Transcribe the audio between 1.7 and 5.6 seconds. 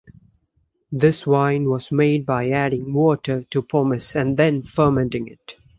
made by adding water to pomace and then fermenting it.